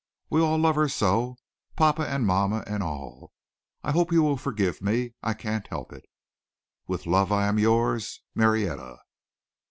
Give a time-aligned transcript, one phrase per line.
[0.31, 1.35] We all love her so
[1.75, 3.33] papa and mamma and all.
[3.83, 5.13] I hope you will forgive me.
[5.21, 6.05] I can't help it.
[6.87, 8.97] "With love I am yours, "Marietta."